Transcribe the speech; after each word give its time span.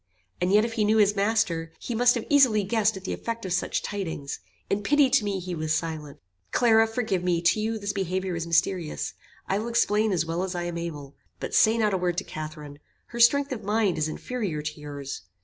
And 0.41 0.51
yet 0.51 0.65
if 0.65 0.73
he 0.73 0.83
knew 0.83 0.97
his 0.97 1.15
master, 1.15 1.71
he 1.77 1.93
must 1.93 2.15
have 2.15 2.25
easily 2.27 2.63
guessed 2.63 2.97
at 2.97 3.03
the 3.03 3.13
effect 3.13 3.45
of 3.45 3.53
such 3.53 3.83
tidings. 3.83 4.39
In 4.67 4.81
pity 4.81 5.11
to 5.11 5.23
me 5.23 5.39
he 5.39 5.53
was 5.53 5.75
silent." 5.75 6.17
"Clara, 6.49 6.87
forgive 6.87 7.23
me; 7.23 7.39
to 7.43 7.59
you, 7.59 7.77
this 7.77 7.93
behaviour 7.93 8.35
is 8.35 8.47
mysterious. 8.47 9.13
I 9.47 9.59
will 9.59 9.67
explain 9.67 10.11
as 10.11 10.25
well 10.25 10.41
as 10.41 10.55
I 10.55 10.63
am 10.63 10.79
able. 10.79 11.13
But 11.39 11.53
say 11.53 11.77
not 11.77 11.93
a 11.93 11.99
word 11.99 12.17
to 12.17 12.23
Catharine. 12.23 12.79
Her 13.09 13.19
strength 13.19 13.51
of 13.51 13.63
mind 13.63 13.99
is 13.99 14.07
inferior 14.07 14.63
to 14.63 14.79
your's. 14.79 15.21